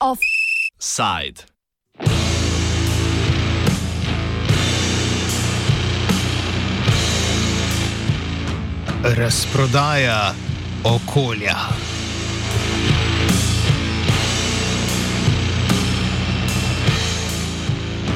Offside. 0.00 1.46
Razprodaja 9.02 10.34
okolja. 10.84 11.56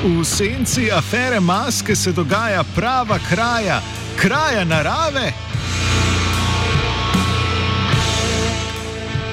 V 0.07 0.25
senci 0.25 0.86
afere 0.91 1.41
maske 1.41 1.96
se 1.96 2.12
dogaja 2.12 2.64
prava 2.75 3.18
kraja, 3.29 3.80
kraja 4.16 4.64
narave. 4.64 5.33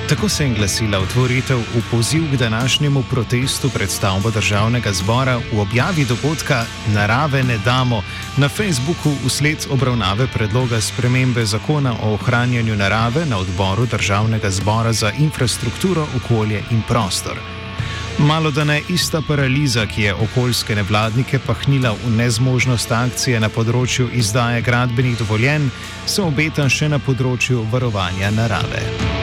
Tako 0.10 0.30
se 0.30 0.44
je 0.44 0.54
glasila 0.54 1.00
otvoritev 1.00 1.58
v 1.58 1.82
poziv 1.92 2.24
k 2.32 2.38
današnjemu 2.38 3.04
protestu 3.10 3.70
pred 3.70 3.90
stavbo 3.90 4.32
državnega 4.32 4.94
zbora 4.94 5.38
v 5.54 5.60
objavi 5.60 6.06
dogodka 6.06 6.66
Narave 6.88 7.44
ne 7.44 7.58
damo 7.58 8.02
na 8.38 8.50
Facebooku 8.50 9.14
usled 9.26 9.68
obravnave 9.70 10.28
predloga 10.28 10.82
spremembe 10.82 11.46
zakona 11.46 11.94
o 12.04 12.14
ohranjanju 12.14 12.76
narave 12.76 13.26
na 13.26 13.38
odboru 13.38 13.86
državnega 13.86 14.50
zbora 14.50 14.94
za 14.94 15.12
infrastrukturo, 15.12 16.08
okolje 16.18 16.64
in 16.72 16.82
prostor. 16.88 17.63
Malo 18.20 18.52
da 18.52 18.64
ne 18.64 18.82
ista 18.90 19.22
paraliza, 19.28 19.86
ki 19.86 20.02
je 20.02 20.14
okoljske 20.14 20.76
nevladnike 20.76 21.40
pahnila 21.40 21.96
v 22.06 22.12
nezmožnost 22.18 22.92
akcije 22.92 23.40
na 23.40 23.50
področju 23.50 24.10
izdaje 24.14 24.62
gradbenih 24.62 25.18
dovoljenj, 25.18 25.68
se 26.06 26.22
obeta 26.22 26.70
še 26.70 26.92
na 26.94 27.02
področju 27.02 27.66
varovanja 27.72 28.32
narave. 28.32 29.23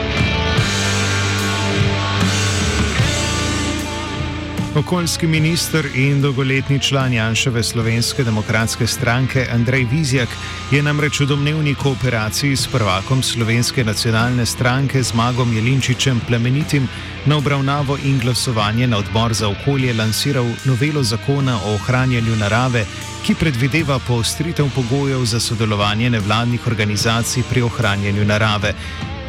Okoljski 4.75 5.27
minister 5.27 5.85
in 5.95 6.21
dolgoletni 6.21 6.79
član 6.79 7.13
Janševe 7.13 7.63
slovenske 7.63 8.23
demokratske 8.23 8.87
stranke 8.87 9.47
Andrej 9.53 9.83
Vizjak 9.91 10.29
je 10.71 10.83
namreč 10.83 11.19
v 11.19 11.25
domnevni 11.25 11.75
kooperaciji 11.75 12.55
s 12.55 12.67
prvakom 12.71 13.23
slovenske 13.23 13.83
nacionalne 13.83 14.45
stranke 14.45 15.03
Zmagom 15.03 15.53
Jelinčičem 15.53 16.21
plemenitim 16.27 16.87
na 17.25 17.37
obravnavo 17.37 17.97
in 18.03 18.19
glasovanje 18.19 18.87
na 18.87 18.97
odbor 18.97 19.33
za 19.33 19.49
okolje 19.49 19.93
lansiral 19.93 20.47
novelo 20.65 21.03
zakona 21.03 21.57
o 21.65 21.73
ohranjanju 21.73 22.35
narave, 22.35 22.85
ki 23.25 23.35
predvideva 23.35 23.99
poostritev 24.07 24.69
pogojev 24.75 25.25
za 25.25 25.39
sodelovanje 25.39 26.09
nevladnih 26.09 26.67
organizacij 26.67 27.43
pri 27.49 27.61
ohranjanju 27.61 28.25
narave. 28.25 28.73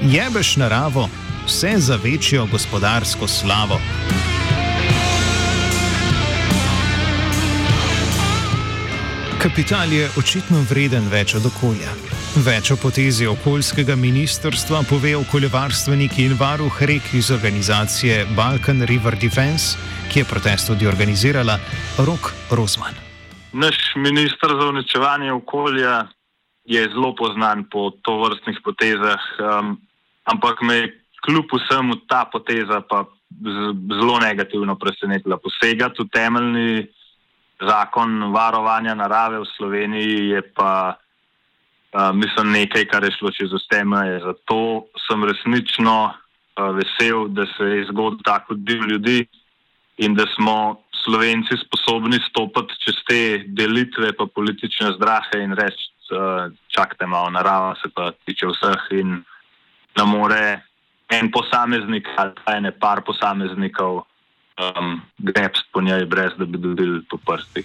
Jebeš 0.02 0.56
naravo, 0.56 1.08
vse 1.46 1.74
za 1.78 1.98
večjo 2.04 2.46
gospodarsko 2.46 3.28
slavo. 3.28 3.80
Kapital 9.42 9.90
je 9.90 10.06
očitno 10.20 10.60
vreden 10.70 11.08
več 11.10 11.32
od 11.34 11.48
okolja. 11.48 11.90
Več 12.46 12.68
o 12.70 12.76
potezi 12.78 13.26
okoljskega 13.26 13.96
ministrstva 13.98 14.84
pove 14.86 15.16
okoljevarstvenik 15.18 16.14
in 16.22 16.36
varuh 16.38 16.76
rek 16.86 17.08
iz 17.18 17.32
organizacije 17.34 18.20
Balkan 18.36 18.84
River 18.86 19.16
Defense, 19.18 19.74
ki 20.12 20.22
je 20.22 20.28
protest 20.30 20.70
tudi 20.70 20.86
organizirala 20.86 21.58
Rok 22.06 22.30
Rosman. 22.54 22.94
Naš 23.50 23.82
ministr 23.98 24.54
za 24.60 24.70
uničevanje 24.70 25.34
okolja 25.34 26.06
je 26.62 26.86
zelo 26.94 27.10
poznan 27.18 27.66
po 27.66 27.90
tovrstnih 28.06 28.62
potezah, 28.62 29.26
um, 29.42 29.74
ampak 30.22 30.62
me 30.62 30.86
kljub 31.26 31.50
vsemu 31.50 31.98
ta 32.06 32.28
poteza 32.30 32.78
pa 32.86 33.08
zelo 33.90 34.22
negativno 34.22 34.78
presenetila. 34.78 35.42
Posegati 35.42 36.06
v 36.06 36.10
temeljni 36.14 36.86
zakon 37.68 38.32
varovanja 38.32 38.94
narave 38.94 39.38
v 39.38 39.48
Sloveniji 39.56 40.28
je 40.28 40.42
pa, 40.54 40.94
uh, 40.94 42.10
mislim, 42.14 42.52
nekaj, 42.52 42.86
kar 42.90 43.04
je 43.04 43.14
šlo 43.18 43.30
čez 43.30 43.52
vse 43.52 43.84
meje. 43.84 44.20
Zato 44.24 44.86
sem 45.06 45.24
resnično 45.24 45.96
uh, 46.10 46.74
vesel, 46.76 47.28
da 47.28 47.46
se 47.56 47.64
je 47.64 47.86
zgodil 47.90 48.20
tako 48.24 48.54
del 48.54 48.86
ljudi 48.90 49.26
in 49.96 50.14
da 50.14 50.26
smo 50.34 50.82
Slovenci 51.04 51.58
sposobni 51.66 52.18
stopiti 52.30 52.78
čez 52.84 52.96
te 53.08 53.22
delitve, 53.46 54.12
pa 54.12 54.26
politične 54.26 54.92
zdrahe 54.96 55.42
in 55.42 55.54
reči, 55.58 55.90
uh, 56.14 56.52
čakajte 56.68 57.06
malo, 57.06 57.30
narava 57.30 57.74
se 57.82 57.90
pa 57.94 58.12
tiče 58.26 58.46
vseh 58.46 58.86
in 59.00 59.22
ne 59.96 60.04
more 60.04 60.60
en 61.12 61.30
posameznik 61.30 62.08
ali 62.16 62.32
pa 62.44 62.56
ene 62.56 62.72
par 62.72 63.02
posameznikov 63.04 64.04
um, 64.58 65.00
grepst 65.18 65.64
po 65.72 65.80
njej, 65.80 66.06
brez 66.06 66.32
da 66.38 66.44
bi 66.44 66.58
dobili 66.58 67.02
po 67.10 67.16
prsti. 67.16 67.64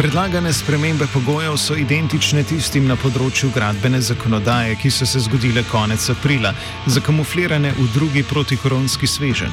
Predlagane 0.00 0.52
spremembe 0.52 1.04
pogojev 1.12 1.56
so 1.56 1.74
identične 1.76 2.40
tistim 2.48 2.86
na 2.88 2.94
področju 2.96 3.50
gradbene 3.52 3.98
zakonodaje, 4.00 4.78
ki 4.80 4.88
so 4.90 5.04
se 5.04 5.20
zgodile 5.20 5.60
konec 5.68 6.06
aprila, 6.08 6.54
zakamuflirane 6.86 7.74
v 7.76 7.88
drugi 7.92 8.22
protikoronski 8.24 9.06
svežen. 9.06 9.52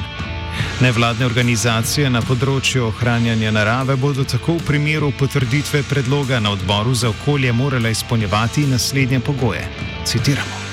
Nevladne 0.80 1.26
organizacije 1.28 2.08
na 2.08 2.24
področju 2.24 2.86
ohranjanja 2.86 3.52
narave 3.52 3.98
bodo 4.00 4.24
tako 4.24 4.56
v 4.56 4.66
primeru 4.70 5.12
potrditve 5.20 5.84
predloga 5.90 6.40
na 6.40 6.56
odboru 6.56 6.96
za 6.96 7.12
okolje 7.12 7.52
morale 7.52 7.92
izpolnjevati 7.92 8.64
naslednje 8.72 9.20
pogoje. 9.20 9.68
Citiramo. 10.08 10.64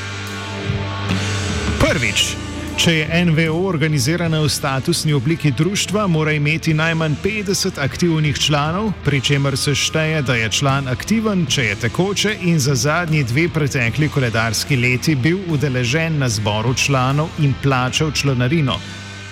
Prvič. 1.83 2.44
Če 2.75 2.91
je 2.91 3.19
NVO 3.25 3.61
organizirana 3.69 4.41
v 4.43 4.49
statusni 4.51 5.13
obliki 5.15 5.51
društva, 5.51 6.07
mora 6.11 6.33
imeti 6.35 6.73
najmanj 6.75 7.15
50 7.23 7.79
aktivnih 7.79 8.35
članov, 8.39 8.91
pri 9.05 9.21
čemer 9.21 9.57
se 9.57 9.75
šteje, 9.75 10.21
da 10.21 10.35
je 10.35 10.49
član 10.51 10.87
aktiven, 10.91 11.45
če 11.47 11.63
je 11.69 11.77
tekoče 11.85 12.35
in 12.51 12.59
za 12.59 12.75
zadnji 12.75 13.23
dve 13.23 13.47
pretekli 13.49 14.09
koledarski 14.09 14.75
leti 14.75 15.15
bil 15.15 15.39
udeležen 15.47 16.19
na 16.19 16.29
zboru 16.29 16.73
članov 16.75 17.31
in 17.39 17.55
plačal 17.63 18.11
članarino. 18.11 18.75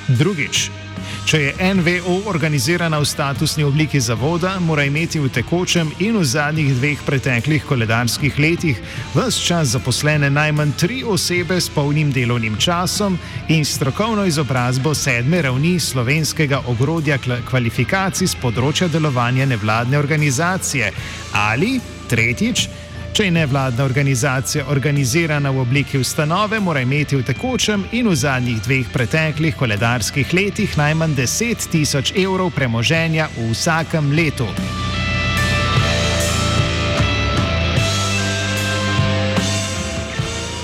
Drugič. 0.08 0.83
Če 1.26 1.40
je 1.40 1.74
NVO 1.74 2.16
organizirana 2.30 3.00
v 3.00 3.08
statusni 3.08 3.64
obliki 3.64 4.00
zavoda, 4.00 4.58
mora 4.59 4.84
imeti 4.84 5.20
v 5.20 5.31
tekočem 5.31 5.92
in 6.04 6.18
v 6.20 6.26
zadnjih 6.28 6.74
dveh 6.76 7.04
preteklih 7.06 7.64
koledarskih 7.66 8.40
letih 8.40 8.81
vse 9.16 9.46
čas 9.46 9.74
zaposlene 9.74 10.30
najmanj 10.30 10.76
tri 10.78 11.00
osebe 11.03 11.62
s 11.62 11.70
polnim 11.70 12.12
delovnim 12.12 12.58
časom 12.59 13.18
in 13.48 13.66
strokovno 13.66 14.26
izobrazbo 14.26 14.94
sedme 14.94 15.42
ravni 15.42 15.80
slovenskega 15.80 16.62
ogrodja 16.68 17.18
kvalifikacij 17.50 18.28
z 18.28 18.42
področja 18.44 18.92
delovanja 18.92 19.46
nevladne 19.50 20.00
organizacije. 20.00 20.92
Ali 21.34 21.80
tretjič. 22.09 22.68
Če 23.13 23.28
je 23.28 23.31
nevladna 23.31 23.84
organizacija 23.85 24.63
organizirana 24.74 25.51
v 25.53 25.59
obliki 25.62 26.00
ustanove, 26.01 26.57
mora 26.59 26.81
imeti 26.81 27.13
v 27.13 27.22
tekočem 27.22 27.84
in 27.94 28.07
v 28.09 28.16
zadnjih 28.18 28.62
dveh 28.66 28.88
preteklih 28.90 29.53
koledarskih 29.53 30.34
letih 30.34 30.74
najmanj 30.78 31.13
10 31.19 31.68
tisoč 31.69 32.13
evrov 32.18 32.50
premoženja 32.56 33.28
v 33.35 33.52
vsakem 33.52 34.09
letu. 34.18 34.47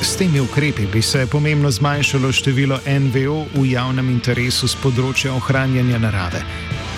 S 0.01 0.17
temi 0.17 0.41
ukrepi 0.41 0.87
bi 0.89 1.01
se 1.05 1.27
pomembno 1.29 1.69
zmanjšalo 1.71 2.31
število 2.31 2.81
NVO 2.81 3.45
v 3.61 3.69
javnem 3.75 4.09
interesu 4.09 4.65
z 4.65 4.81
področja 4.81 5.37
ohranjanja 5.37 6.01
narave. 6.01 6.41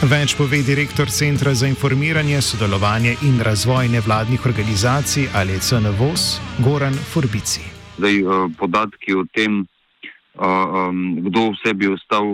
Več 0.02 0.34
pove 0.34 0.64
direktor 0.66 1.12
Centra 1.14 1.52
za 1.54 1.68
informiranje, 1.70 2.40
sodelovanje 2.42 3.12
in 3.22 3.36
razvoj 3.46 3.86
nevladnih 3.94 4.46
organizacij 4.50 5.28
ali 5.38 5.60
CNVOS, 5.62 6.42
Goran 6.66 6.94
Forbici. 6.94 7.62
Zdaj, 8.00 8.18
eh, 8.18 8.48
podatki 8.58 9.14
o 9.14 9.26
tem, 9.30 9.62
eh, 9.62 10.90
kdo 11.28 11.52
vse 11.54 11.74
bi 11.74 11.88
ostal 11.88 12.26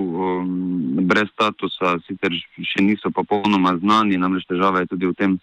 brez 1.12 1.28
statusa, 1.34 2.00
sicer 2.08 2.32
še 2.64 2.82
niso 2.82 3.12
popolnoma 3.12 3.76
znani, 3.84 4.16
namreč 4.16 4.48
težava 4.48 4.80
je 4.80 4.88
tudi 4.96 5.06
v 5.06 5.14
tem, 5.14 5.40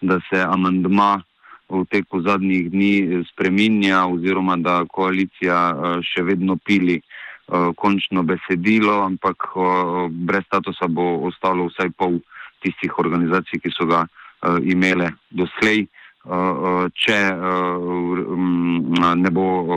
da 0.00 0.16
se 0.32 0.40
amandma 0.40 1.24
v 1.68 1.84
teku 1.90 2.22
zadnjih 2.22 2.70
dni 2.70 3.24
spreminja 3.32 4.06
oziroma 4.08 4.56
da 4.56 4.84
koalicija 4.88 5.60
eh, 5.76 6.00
še 6.00 6.22
vedno 6.24 6.56
pili. 6.56 6.96
Eh, 6.96 7.25
končno 7.76 8.22
besedilo, 8.22 9.02
ampak 9.06 9.52
uh, 9.54 10.10
brez 10.10 10.42
statusa 10.46 10.88
bo 10.88 11.22
ostalo 11.28 11.68
vsaj 11.70 11.92
pol 11.94 12.18
tistih 12.64 12.98
organizacij, 12.98 13.60
ki 13.62 13.70
so 13.70 13.86
ga 13.86 14.02
uh, 14.06 14.58
imele 14.62 15.12
doslej. 15.30 15.86
Uh, 16.26 16.90
če 16.90 17.18
uh, 17.30 19.14
ne 19.14 19.30
bo 19.30 19.44
uh, 19.46 19.68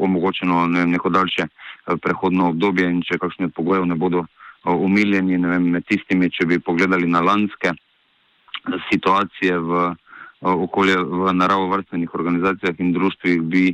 omogočeno 0.00 0.64
ne, 0.66 0.86
neko 0.86 1.12
daljše 1.12 1.44
uh, 1.44 1.98
prehodno 2.00 2.54
obdobje 2.54 2.88
in 2.88 3.02
če 3.04 3.18
kakšne 3.20 3.50
pogoje 3.52 3.84
ne 3.84 4.00
bodo 4.00 4.24
umiljeni 4.64 5.38
med 5.40 5.84
tistimi, 5.88 6.28
če 6.30 6.44
bi 6.46 6.58
pogledali 6.60 7.06
na 7.08 7.20
lanske 7.24 7.72
situacije 8.90 9.56
v 9.56 9.94
okolje, 10.40 10.96
v 11.00 11.32
naravovrstvenih 11.32 12.14
organizacijah 12.14 12.76
in 12.80 12.92
društvih, 12.92 13.40
bi 13.40 13.64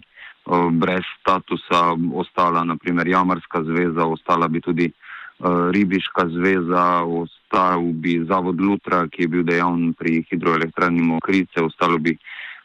brez 0.71 1.05
statusa 1.21 1.97
ostala 2.15 2.65
naprimer 2.65 3.09
Jamarska 3.09 3.63
zveza, 3.65 4.07
ostala 4.07 4.49
bi 4.49 4.61
tudi 4.61 4.93
Ribiška 5.73 6.29
zveza, 6.29 7.05
ostal 7.05 7.83
bi 7.93 8.25
Zavod 8.25 8.61
Lutra, 8.61 9.05
ki 9.09 9.23
je 9.23 9.29
bil 9.29 9.43
dejavn 9.45 9.93
pri 9.93 10.23
hidroelektrani 10.31 11.03
Mokrice, 11.03 11.61
ostalo 11.61 11.99
bi 11.99 12.17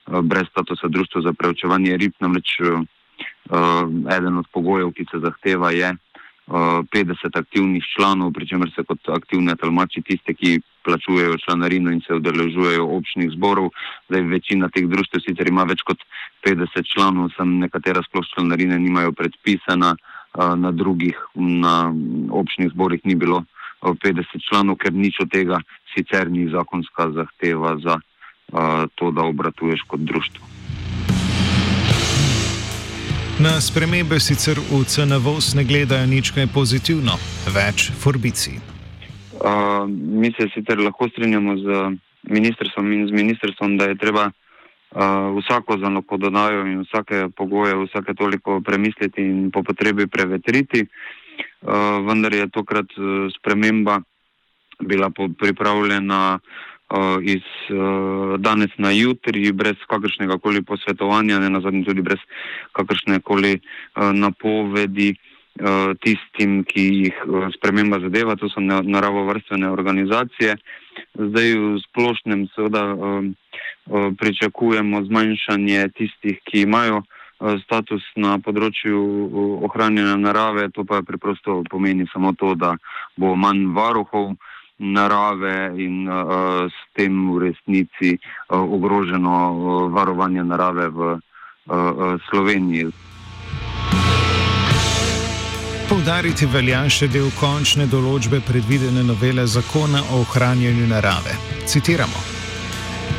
brez 0.08 0.48
statusa 0.50 0.88
društva 0.88 1.22
za 1.22 1.34
preučevanje 1.34 1.98
rib, 1.98 2.14
namreč 2.20 2.56
eden 4.18 4.38
od 4.38 4.48
pogojev, 4.54 4.94
ki 4.96 5.06
se 5.12 5.20
zahteva, 5.20 5.72
je 5.72 5.92
50 6.48 7.40
aktivnih 7.40 7.84
članov, 7.96 8.32
pri 8.32 8.48
čemer 8.48 8.72
se 8.76 8.84
kot 8.84 9.10
aktivne 9.10 9.56
tolmači 9.56 10.02
tiste, 10.02 10.34
ki 10.34 10.62
plačujejo 10.84 11.38
članarino 11.46 11.92
in 11.92 12.02
se 12.08 12.16
udeležujejo 12.16 12.88
občnih 12.88 13.32
zborov. 13.36 13.70
Zdaj, 14.10 14.22
večina 14.22 14.70
teh 14.70 14.88
društv 14.88 15.24
sicer 15.28 15.48
ima 15.48 15.64
več 15.64 15.82
kot 15.82 16.00
50 16.46 16.88
članov, 16.94 17.30
sem 17.38 17.60
nekatera 17.60 18.04
sploh 18.04 18.26
članarine 18.36 18.80
nimajo 18.80 19.12
predpisana, 19.12 19.96
na 20.32 20.72
drugih, 20.72 21.18
na 21.36 21.92
občnih 22.32 22.70
zborih 22.72 23.02
ni 23.04 23.16
bilo 23.16 23.44
50 23.82 24.24
članov, 24.50 24.78
ker 24.80 24.94
nič 24.94 25.20
od 25.20 25.28
tega 25.28 25.60
sicer 25.92 26.32
ni 26.32 26.48
zakonska 26.48 27.12
zahteva 27.12 27.76
za 27.84 28.00
to, 28.96 29.12
da 29.12 29.28
obratuješ 29.28 29.84
kot 29.88 30.00
društvo. 30.00 30.46
Na 33.40 33.62
spremembe 33.62 34.20
sicer 34.20 34.56
v 34.56 34.84
CNVOS 34.86 35.54
ne 35.60 35.64
gledajo 35.64 36.08
nič 36.08 36.32
kaj 36.32 36.48
pozitivno, 36.54 37.20
več 37.52 37.92
forbici. 37.92 38.81
Uh, 39.42 39.90
mi 39.90 40.30
se 40.38 40.50
sicer 40.54 40.78
lahko 40.78 41.10
strinjamo 41.10 41.58
z 41.58 41.66
ministrstvom 42.30 42.92
in 42.94 43.08
z 43.08 43.12
ministrstvom, 43.12 43.78
da 43.78 43.86
je 43.90 43.98
treba 43.98 44.30
uh, 44.30 45.02
vsako 45.40 45.78
zanopododajo 45.82 46.66
in 46.66 46.84
vsake 46.86 47.30
pogoje, 47.36 47.74
vsake 47.86 48.14
toliko 48.14 48.62
premisliti 48.62 49.22
in 49.22 49.50
po 49.52 49.64
potrebi 49.64 50.08
prevetriti. 50.08 50.86
Uh, 51.62 52.06
vendar 52.06 52.34
je 52.34 52.50
tokrat 52.50 52.86
uh, 52.98 53.34
sprememba 53.34 54.02
bila 54.80 55.10
pripravljena 55.40 56.40
uh, 56.40 57.18
iz 57.24 57.42
danes 58.38 58.70
na 58.78 58.92
jutri, 58.92 59.52
brez 59.52 59.78
kakršnega 59.88 60.38
koli 60.38 60.62
posvetovanja, 60.62 61.40
ne 61.40 61.50
nazadnje 61.50 61.84
tudi 61.86 62.02
brez 62.02 62.20
kakršne 62.74 63.20
koli 63.22 63.60
napovedi 63.96 65.16
tistim, 66.02 66.64
ki 66.64 66.84
jih 67.04 67.18
sprememba 67.58 68.00
zadeva, 68.00 68.36
to 68.40 68.50
so 68.50 68.62
naravovrstevne 68.64 69.70
organizacije. 69.70 70.56
Zdaj 71.14 71.50
v 71.60 71.80
splošnem 71.84 72.48
seveda 72.56 72.84
pričakujemo 74.18 75.04
zmanjšanje 75.06 75.90
tistih, 75.98 76.40
ki 76.48 76.64
imajo 76.64 77.04
status 77.66 78.06
na 78.16 78.38
področju 78.40 79.02
ohranjanja 79.68 80.16
narave, 80.22 80.70
to 80.72 80.86
pa 80.88 81.02
preprosto 81.06 81.62
pomeni 81.70 82.08
samo 82.14 82.34
to, 82.38 82.56
da 82.56 82.76
bo 83.18 83.36
manj 83.36 83.68
varuhov, 83.76 84.36
narave 84.82 85.78
in 85.78 86.10
uh, 86.10 86.66
s 86.66 86.80
tem 86.98 87.14
v 87.14 87.54
resnici 87.54 88.18
uh, 88.18 88.58
ogroženo 88.58 89.30
uh, 89.30 89.54
varovanje 89.94 90.44
narave 90.44 90.90
v 90.90 91.00
uh, 91.14 92.18
Sloveniji. 92.30 92.90
Poudariti 95.92 96.46
velja 96.48 96.86
še 96.88 97.10
del 97.12 97.26
končne 97.36 97.84
določbe 97.92 98.38
predvidene 98.48 99.02
novele 99.04 99.44
zakona 99.44 100.00
o 100.16 100.22
ohranjanju 100.22 100.86
narave. 100.88 101.34
Citiramo. 101.68 102.22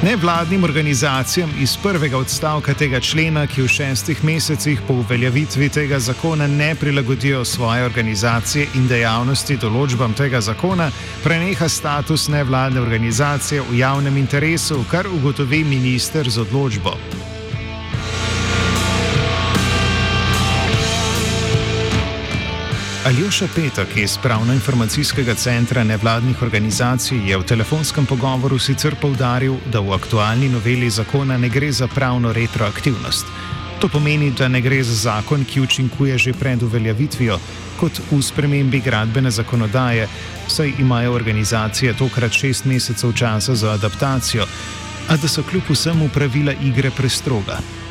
Nevladnim 0.00 0.64
organizacijam 0.64 1.52
iz 1.60 1.74
prvega 1.82 2.16
odstavka 2.16 2.72
tega 2.72 3.00
člena, 3.04 3.42
ki 3.46 3.66
v 3.66 3.72
šestih 3.74 4.22
mesecih 4.24 4.80
po 4.86 4.96
uveljavitvi 5.02 5.68
tega 5.68 5.98
zakona 6.00 6.46
ne 6.48 6.70
prilagodijo 6.80 7.44
svoje 7.44 7.84
organizacije 7.84 8.70
in 8.80 8.88
dejavnosti 8.88 9.58
določbam 9.60 10.16
tega 10.16 10.40
zakona, 10.40 10.88
preneha 11.20 11.68
status 11.68 12.30
nevladne 12.32 12.80
organizacije 12.80 13.68
v 13.68 13.82
javnem 13.84 14.16
interesu, 14.16 14.80
kar 14.88 15.12
ugotovi 15.12 15.60
minister 15.76 16.24
z 16.24 16.40
odločbo. 16.48 16.96
Aljoša 23.06 23.46
Petek 23.54 23.96
iz 23.96 24.18
Pravno-informacijskega 24.22 25.34
centra 25.34 25.84
nevladnih 25.84 26.42
organizacij 26.42 27.18
je 27.30 27.38
v 27.38 27.42
telefonskem 27.42 28.06
pogovoru 28.06 28.58
sicer 28.58 28.94
povdaril, 28.94 29.56
da 29.72 29.80
v 29.80 29.90
aktualni 29.92 30.48
noveli 30.48 30.90
zakona 30.90 31.38
ne 31.38 31.48
gre 31.48 31.72
za 31.72 31.88
pravno 31.88 32.32
retroaktivnost. 32.32 33.26
To 33.80 33.88
pomeni, 33.88 34.30
da 34.30 34.48
ne 34.48 34.60
gre 34.60 34.82
za 34.84 34.94
zakon, 34.94 35.44
ki 35.44 35.60
učinkuje 35.60 36.18
že 36.18 36.32
pred 36.32 36.62
uveljavitvijo, 36.62 37.40
kot 37.80 38.00
v 38.10 38.22
spremembi 38.22 38.80
gradbene 38.80 39.30
zakonodaje, 39.30 40.08
saj 40.46 40.72
imajo 40.78 41.12
organizacije 41.12 41.98
tokrat 41.98 42.32
šest 42.32 42.64
mesecev 42.64 43.12
časa 43.12 43.54
za 43.54 43.72
adaptacijo, 43.72 44.46
a 45.08 45.16
da 45.16 45.28
so 45.28 45.42
kljub 45.42 45.62
vsemu 45.70 46.08
pravila 46.08 46.52
igre 46.52 46.90
prestroga. 46.90 47.81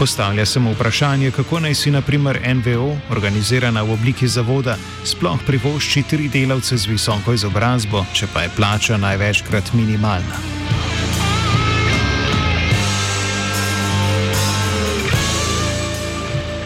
Postavlja 0.00 0.46
se 0.46 0.60
mu 0.60 0.72
vprašanje, 0.72 1.30
kako 1.30 1.60
naj 1.60 1.74
si 1.74 1.90
naprimer 1.90 2.38
NVO, 2.54 2.96
organizirana 3.10 3.82
v 3.82 3.92
obliki 3.92 4.28
zavoda, 4.28 4.76
sploh 5.04 5.40
privošči 5.46 6.02
tri 6.02 6.28
delavce 6.28 6.76
z 6.76 6.86
visoko 6.88 7.34
izobrazbo, 7.36 8.06
če 8.16 8.26
pa 8.32 8.46
je 8.46 8.50
plača 8.56 8.96
največkrat 8.96 9.72
minimalna. 9.76 10.38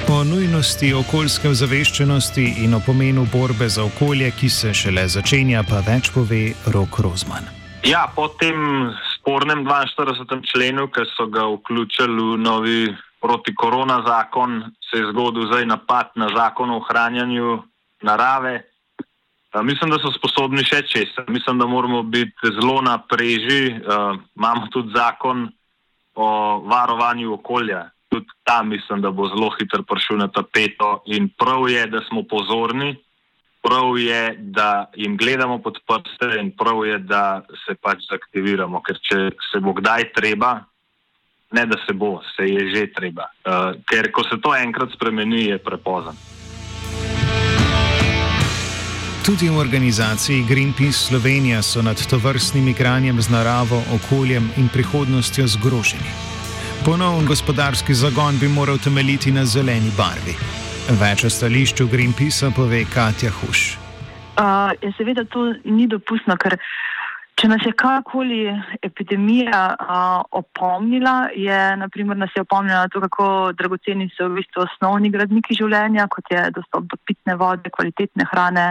O 0.09 0.25
nujnosti 0.25 0.93
okoljske 0.95 1.49
ozaveščenosti 1.49 2.45
in 2.63 2.75
o 2.75 2.81
pomenu 2.87 3.27
borbe 3.33 3.69
za 3.69 3.83
okolje, 3.83 4.31
ki 4.31 4.49
se 4.49 4.75
šele 4.75 5.09
začenja, 5.09 5.65
pa 5.67 5.83
več 5.83 6.13
pove 6.15 6.53
Rok 6.67 7.01
Rozman. 7.03 7.51
Ja, 7.83 8.07
po 8.15 8.29
tem 8.39 8.55
spornem 9.19 9.67
42. 9.67 10.39
členu, 10.53 10.87
ki 10.87 11.03
so 11.17 11.27
ga 11.27 11.49
vključili 11.51 12.31
v 12.31 12.39
novi 12.39 12.79
proti 13.25 13.55
korona 13.56 14.03
zakon, 14.06 14.61
se 14.85 15.00
je 15.00 15.09
zgodil 15.12 15.47
zdaj 15.49 15.65
napad 15.67 16.12
na 16.15 16.29
zakon 16.37 16.71
o 16.71 16.76
ohranjanju 16.76 17.62
narave. 18.03 18.62
Mislim, 19.62 19.91
da 19.91 19.97
so 20.03 20.11
sposobni 20.12 20.65
še 20.67 20.82
česa. 20.91 21.25
Mislim, 21.32 21.59
da 21.59 21.67
moramo 21.67 22.03
biti 22.03 22.53
zelo 22.59 22.82
na 22.85 22.99
preži. 22.99 23.79
Imamo 24.37 24.69
tudi 24.75 24.93
zakon 24.93 25.47
o 26.14 26.28
varovanju 26.69 27.33
okolja. 27.38 27.87
Tudi 28.12 28.28
tam 28.45 28.69
mislim, 28.69 29.00
da 29.00 29.11
bo 29.11 29.31
zelo 29.33 29.49
hitro 29.57 29.83
prišel 29.88 30.21
na 30.21 30.28
tapeto. 30.28 31.00
In 31.07 31.31
prav 31.38 31.64
je, 31.71 31.87
da 31.87 32.04
smo 32.11 32.26
pozorni, 32.28 32.93
prav 33.64 33.97
je, 33.99 34.37
da 34.52 34.90
jim 35.00 35.16
gledamo 35.16 35.62
pod 35.62 35.81
prste 35.87 36.35
in 36.43 36.52
prav 36.52 36.85
je, 36.85 36.99
da 36.99 37.40
se 37.64 37.78
pač 37.81 38.04
zaktiviramo. 38.11 38.85
Ker 38.85 39.00
če 39.00 39.25
se 39.49 39.64
bo 39.64 39.73
kdaj 39.73 40.11
treba, 40.12 40.59
ne 41.53 41.67
da 41.67 41.77
se 41.87 41.93
bo, 41.93 42.21
se 42.37 42.47
je 42.47 42.75
že 42.75 42.87
treba. 42.93 43.29
Uh, 43.45 43.81
ker 43.87 44.11
ko 44.13 44.25
se 44.25 44.41
to 44.43 44.55
enkrat 44.57 44.91
spremeni, 44.93 45.45
je 45.45 45.59
prepozno. 45.59 46.15
Tudi 49.25 49.49
v 49.49 49.57
organizaciji 49.57 50.45
Greenpeace 50.45 50.99
Slovenija 51.09 51.63
so 51.63 51.83
nad 51.83 51.97
to 52.11 52.19
vrstnim 52.19 52.69
igranjem 52.69 53.21
z 53.21 53.31
naravo, 53.31 53.81
okoljem 53.97 54.51
in 54.57 54.69
prihodnostjo 54.69 55.47
zgroženi. 55.47 56.13
Ponovno 56.85 57.25
gospodarski 57.29 57.95
zagon 57.95 58.39
bi 58.39 58.49
moral 58.49 58.79
temeljiti 58.79 59.33
na 59.33 59.45
zeleni 59.45 59.91
barvi. 59.97 60.37
Več 61.01 61.25
o 61.25 61.31
stališču 61.31 61.89
Greenpeacea 61.89 62.51
pove 62.57 62.85
Katja 62.95 63.31
Huš. 63.31 63.79
Uh, 64.37 64.93
seveda 64.99 65.25
to 65.25 65.55
ni 65.65 65.87
dopustno, 65.89 66.37
ker 66.37 66.59
uh, 66.59 66.84
Če 67.45 67.51
nas 67.53 67.65
je 67.69 67.75
kakorkoli 67.77 68.39
epidemija 68.87 69.59
a, 69.77 69.97
opomnila, 70.33 71.27
je 71.37 71.59
naprimer 71.77 72.17
nas 72.17 72.33
je 72.33 72.41
opomnila 72.41 72.87
to, 72.89 73.03
kako 73.05 73.27
dragoceni 73.53 74.07
so 74.15 74.31
v 74.31 74.39
bistvu 74.39 74.63
osnovni 74.63 75.11
gradniki 75.13 75.53
življenja, 75.59 76.07
kot 76.09 76.33
je 76.33 76.41
dostop 76.57 76.89
do 76.89 76.97
pitne 77.05 77.37
vode, 77.37 77.69
kvalitetne 77.69 78.25
hrane, 78.33 78.65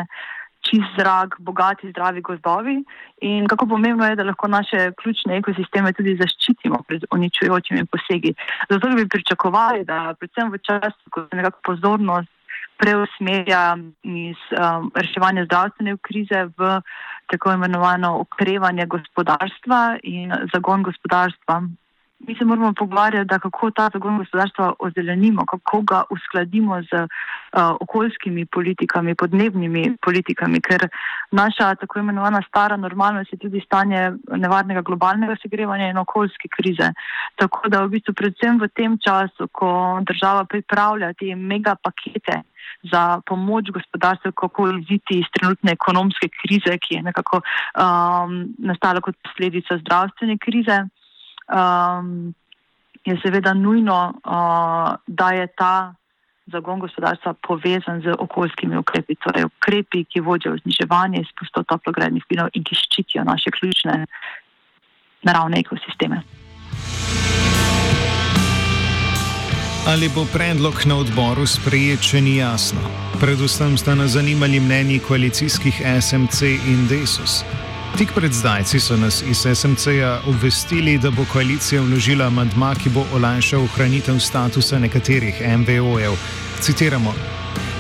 čist 0.66 0.98
zrak, 0.98 1.38
bogati, 1.46 1.92
zdravi 1.94 2.26
gozdovi 2.26 2.80
in 3.22 3.46
kako 3.46 3.70
pomembno 3.76 4.10
je, 4.10 4.18
da 4.18 4.26
lahko 4.26 4.50
naše 4.50 4.90
ključne 4.98 5.38
ekosisteme 5.38 5.94
tudi 5.94 6.18
zaščitimo 6.18 6.82
pred 6.90 7.06
uničujočimi 7.14 7.86
posegi. 7.94 8.34
Zato 8.74 8.96
bi 8.98 9.06
pričakovali, 9.06 9.86
da 9.86 10.16
predvsem 10.18 10.50
v 10.50 10.66
času, 10.66 11.14
ko 11.14 11.28
se 11.28 11.38
nekako 11.38 11.62
pozornost 11.70 12.34
preusmerja 12.82 13.78
iz 14.04 14.40
um, 14.52 14.90
reševanja 14.96 15.46
zdravstvene 15.46 15.98
krize 16.02 16.48
v 16.58 16.80
tako 17.28 17.54
imenovano 17.54 18.20
okrevanje 18.20 18.86
gospodarstva 18.86 19.98
in 20.04 20.34
zagon 20.54 20.84
gospodarstva. 20.84 21.62
Mi 22.28 22.36
se 22.36 22.46
moramo 22.46 22.74
pogovarjati, 22.74 23.28
da 23.28 23.40
kako 23.40 23.72
ta 23.72 23.90
zagon 23.94 24.18
gospodarstva 24.18 24.74
ozelenimo, 24.80 25.46
kako 25.46 25.82
ga 25.82 26.04
uskladimo 26.10 26.82
z 26.82 26.94
uh, 26.94 27.08
okoljskimi 27.80 28.46
politikami, 28.46 29.16
podnebnimi 29.16 29.98
politikami, 30.02 30.62
ker 30.62 30.88
naša 31.32 31.76
tako 31.76 32.00
imenovana 32.00 32.42
stara 32.48 32.78
normalnost 32.78 33.34
je 33.34 33.40
tudi 33.40 33.62
stanje 33.66 34.12
nevarnega 34.36 34.82
globalnega 34.82 35.36
segrevanja 35.42 35.90
in 35.90 35.98
okoljske 35.98 36.48
krize. 36.58 36.94
Tako 37.36 37.70
da 37.70 37.84
v 37.84 37.90
bistvu 37.90 38.14
predvsem 38.14 38.60
v 38.60 38.68
tem 38.68 38.98
času, 38.98 39.48
ko 39.52 40.00
država 40.08 40.46
pripravlja 40.46 41.14
te 41.14 41.36
mega 41.36 41.76
pakete 41.76 42.42
za 42.92 43.22
pomoč 43.26 43.70
gospodarstvu, 43.72 44.32
kako 44.32 44.70
iziti 44.70 45.20
iz 45.20 45.28
trenutne 45.34 45.72
ekonomske 45.72 46.28
krize, 46.42 46.78
ki 46.78 46.96
je 46.96 47.04
nekako 47.04 47.40
um, 47.40 48.36
nastala 48.58 49.02
kot 49.02 49.16
posledica 49.24 49.78
zdravstvene 49.78 50.38
krize 50.38 50.84
um, 51.54 52.34
je 53.06 53.18
seveda 53.24 53.54
nujno, 53.54 54.14
uh, 54.26 54.96
da 55.08 55.32
je 55.32 55.48
ta 55.48 55.96
zagon 56.46 56.80
gospodarstva 56.80 57.34
povezan 57.48 58.02
z 58.02 58.16
okoljskimi 58.20 58.78
ukrepi, 58.78 59.16
torej 59.16 59.46
ukrepi, 59.46 60.04
ki 60.04 60.20
vodijo 60.20 60.54
v 60.54 60.64
zniževanje 60.64 61.22
izpustov 61.22 61.64
toplogrednih 61.72 62.24
plinov 62.28 62.52
in 62.54 62.64
ki 62.64 62.76
ščitijo 62.76 63.24
naše 63.24 63.52
ključne 63.52 64.06
naravne 65.24 65.60
ekosisteme. 65.60 66.22
Ali 69.88 70.08
bo 70.16 70.24
predlog 70.34 70.80
na 70.88 70.96
odboru 70.96 71.44
sprejet, 71.48 72.00
če 72.00 72.22
ni 72.24 72.38
jasno? 72.40 72.80
Predvsem 73.20 73.76
sta 73.78 73.96
nas 73.96 74.16
zanimali 74.16 74.60
mnenji 74.60 75.00
koalicijskih 75.00 75.82
SMC 76.00 76.56
in 76.72 76.88
Desus. 76.88 77.44
Tik 77.98 78.10
pred 78.16 78.34
zdajci 78.34 78.80
so 78.80 78.96
nas 78.98 79.22
iz 79.22 79.46
SMC-ja 79.58 80.22
obvestili, 80.28 80.98
da 80.98 81.12
bo 81.12 81.26
koalicija 81.34 81.82
vložila 81.82 82.26
amandma, 82.26 82.74
ki 82.76 82.90
bo 82.90 83.06
olajšal 83.14 83.68
ohranitev 83.68 84.18
statusa 84.20 84.80
nekaterih 84.80 85.42
MVO-jev. 85.58 86.18
Citiramo: 86.62 87.14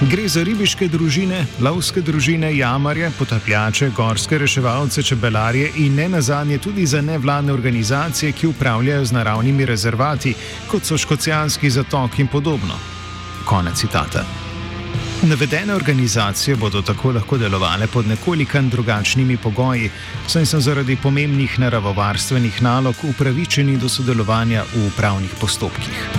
Gre 0.01 0.27
za 0.27 0.43
ribiške 0.43 0.88
družine, 0.88 1.46
lovske 1.60 2.01
družine, 2.01 2.53
jamarje, 2.58 3.10
potapljače, 3.17 3.89
gorske 3.96 4.38
reševalce, 4.38 5.03
čebelarje 5.03 5.72
in 5.75 5.96
ne 5.96 6.10
nazadnje 6.10 6.58
tudi 6.58 6.86
za 6.86 7.01
nevladne 7.01 7.53
organizacije, 7.53 8.32
ki 8.32 8.48
upravljajo 8.48 9.05
z 9.05 9.12
naravnimi 9.12 9.65
rezervati, 9.65 10.36
kot 10.67 10.86
so 10.86 10.98
Škocijanski 10.98 11.70
zatok 11.70 12.20
in 12.20 12.27
podobno. 12.27 12.77
Konec 13.46 13.79
citata. 13.79 14.43
Navedene 15.24 15.75
organizacije 15.75 16.56
bodo 16.56 16.82
tako 16.82 17.12
lahko 17.12 17.38
delovale 17.38 17.88
pod 17.88 18.08
nekoliko 18.08 18.62
drugačnimi 18.62 19.38
pogoji, 19.38 19.89
saj 20.27 20.46
so 20.46 20.60
zaradi 20.60 20.96
pomembnih 20.96 21.60
naravovarstvenih 21.60 22.62
nalog 22.62 22.96
upravičeni 23.03 23.77
do 23.77 23.89
sodelovanja 23.89 24.63
v 24.75 24.88
upravnih 24.88 25.32
postopkih. 25.42 26.10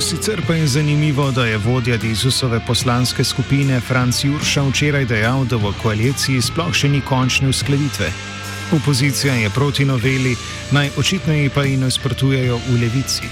Sicer 0.00 0.42
pa 0.46 0.54
je 0.54 0.66
zanimivo, 0.66 1.30
da 1.30 1.46
je 1.46 1.58
vodja 1.58 1.96
Dizusove 1.96 2.60
poslanske 2.66 3.24
skupine 3.24 3.80
Franz 3.80 4.24
Jurša 4.24 4.62
včeraj 4.62 5.04
dejal, 5.04 5.44
da 5.44 5.56
v 5.56 5.74
koaliciji 5.82 6.42
sploh 6.42 6.74
še 6.74 6.88
ni 6.88 7.00
končne 7.00 7.48
uskladitve. 7.48 8.29
Opozicija 8.78 9.34
je 9.34 9.50
proti 9.54 9.84
noveli, 9.84 10.32
najočitneje 10.72 11.50
pa 11.54 11.62
ji 11.62 11.76
nasprotujejo 11.76 12.56
v 12.70 12.74
levici. 12.82 13.26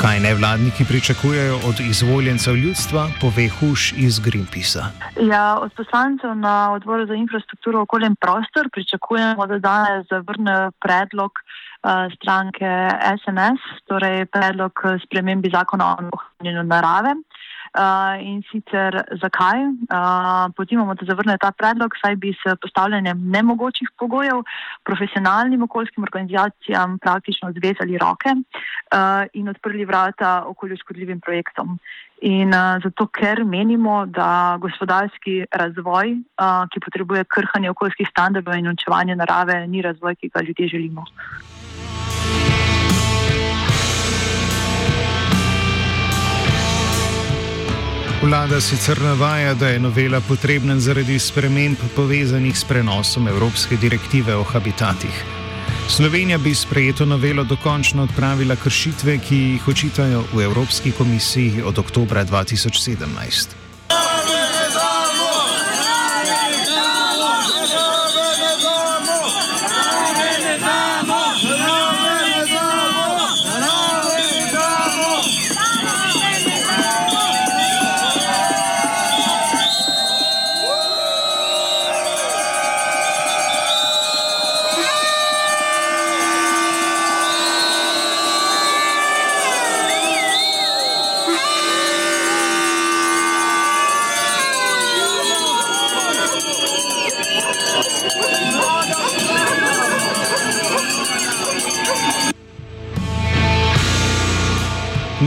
Kaj 0.00 0.20
nevladniki 0.20 0.84
pričakujejo 0.90 1.56
od 1.68 1.76
izvoljencev 1.92 2.54
ljudstva, 2.56 3.02
pove 3.20 3.46
Huš 3.56 3.92
iz 4.06 4.20
Greenpeacea. 4.24 4.84
Ja, 5.32 5.58
od 5.64 5.72
poslancev 5.72 6.36
na 6.36 6.72
odboru 6.72 7.06
za 7.06 7.14
infrastrukturo, 7.14 7.80
okolje 7.80 8.06
in 8.06 8.16
prostor 8.16 8.68
pričakujemo, 8.72 9.46
da 9.46 9.58
danes 9.58 10.06
zavrnejo 10.10 10.70
predlog 10.84 11.32
uh, 11.32 11.90
stranke 12.16 12.68
SNS, 13.20 13.60
torej 13.88 14.26
predlog 14.26 14.72
spremembi 15.04 15.48
zakona 15.56 15.84
o 15.86 15.96
ohranjanju 16.12 16.62
narave. 16.62 17.12
Uh, 17.16 17.48
in 18.20 18.42
sicer 18.50 19.02
zakaj? 19.20 19.58
Uh, 19.88 20.52
Pozivamo, 20.56 20.94
da 20.94 21.06
zavrnejo 21.06 21.38
ta 21.40 21.52
predlog, 21.52 21.94
saj 22.00 22.16
bi 22.16 22.32
s 22.32 22.56
postavljanjem 22.62 23.18
nemogočih 23.30 23.88
pogojev 23.98 24.42
profesionalnim 24.84 25.62
okoljskim 25.62 26.04
organizacijam 26.04 26.98
praktično 26.98 27.52
zvezali 27.52 27.98
roke 27.98 28.30
uh, 28.34 29.26
in 29.32 29.48
odprli 29.48 29.84
vrata 29.84 30.44
okolju 30.46 30.76
škodljivim 30.76 31.20
projektom. 31.20 31.78
In 32.20 32.48
uh, 32.48 32.82
zato, 32.82 33.06
ker 33.06 33.44
menimo, 33.44 34.06
da 34.06 34.58
gospodarski 34.60 35.44
razvoj, 35.52 36.16
uh, 36.18 36.64
ki 36.72 36.80
potrebuje 36.80 37.24
krhanje 37.24 37.70
okoljskih 37.70 38.08
standardov 38.10 38.58
in 38.58 38.72
učevanje 38.72 39.16
narave, 39.16 39.66
ni 39.66 39.82
razvoj, 39.82 40.14
ki 40.14 40.28
ga 40.34 40.42
ljudje 40.42 40.68
želimo. 40.68 41.04
Vlada 48.22 48.60
sicer 48.60 48.98
navaja, 49.02 49.54
da 49.54 49.68
je 49.68 49.78
novela 49.78 50.20
potrebna 50.20 50.74
zaradi 50.80 51.18
sprememb 51.18 51.76
povezanih 51.96 52.58
s 52.58 52.64
prenosom 52.64 53.28
Evropske 53.28 53.76
direktive 53.76 54.34
o 54.36 54.42
habitatih. 54.42 55.22
Slovenija 55.88 56.38
bi 56.38 56.54
sprejeto 56.54 57.06
novelo 57.06 57.44
dokončno 57.44 58.02
odpravila 58.02 58.56
kršitve, 58.56 59.18
ki 59.18 59.36
jih 59.36 59.68
očitajo 59.68 60.24
v 60.32 60.42
Evropski 60.42 60.92
komisiji 60.92 61.62
od 61.62 61.78
oktobra 61.78 62.24
2017. 62.24 63.67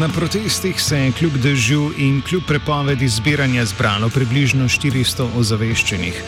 Na 0.01 0.10
protestih 0.10 0.81
se 0.81 0.98
je 0.98 1.12
kljub 1.12 1.34
dežju 1.34 1.91
in 1.98 2.22
kljub 2.22 2.43
prepovedi 2.48 3.08
zbiranja 3.10 3.65
zbralo 3.65 4.10
približno 4.10 4.65
400 4.65 5.27
ozaveščenih. 5.38 6.24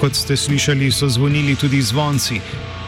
Kot 0.00 0.18
ste 0.18 0.36
slišali, 0.36 0.90
so 0.90 1.06
zvonili 1.08 1.54
tudi 1.54 1.82
zvonci, 1.82 2.40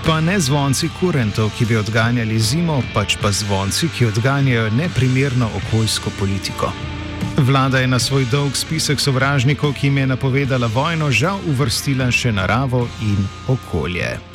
pa 0.06 0.18
ne 0.20 0.40
zvonci 0.40 0.90
kurentov, 0.98 1.52
ki 1.58 1.70
bi 1.70 1.76
odganjali 1.76 2.40
zimo, 2.40 2.82
pač 2.94 3.14
pa 3.22 3.30
zvonci, 3.30 3.88
ki 3.94 4.10
odganjajo 4.10 4.70
neprimerno 4.74 5.50
okoljsko 5.62 6.10
politiko. 6.18 6.72
Vlada 7.38 7.78
je 7.78 7.86
na 7.86 7.98
svoj 7.98 8.26
dolg 8.26 8.58
spisek 8.58 9.00
sovražnikov, 9.00 9.78
ki 9.78 9.86
jim 9.86 10.02
je 10.02 10.12
napovedala 10.16 10.66
vojno, 10.66 11.14
žal 11.14 11.38
uvrstila 11.46 12.10
še 12.10 12.34
naravo 12.34 12.88
in 13.06 13.28
okolje. 13.46 14.33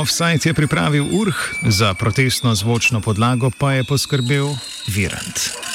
Offside 0.00 0.40
je 0.44 0.54
pripravil 0.54 1.04
urh, 1.12 1.36
za 1.62 1.94
protestno 1.94 2.54
zvočno 2.54 3.00
podlago 3.00 3.50
pa 3.58 3.72
je 3.72 3.84
poskrbel 3.84 4.48
Virant. 4.86 5.69